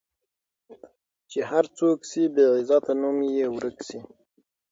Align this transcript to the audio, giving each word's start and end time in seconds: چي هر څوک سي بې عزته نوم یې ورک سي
چي 1.29 1.39
هر 1.51 1.65
څوک 1.77 1.97
سي 2.09 2.21
بې 2.33 2.45
عزته 2.55 2.91
نوم 3.01 3.17
یې 3.37 3.45
ورک 3.55 3.77
سي 3.87 3.99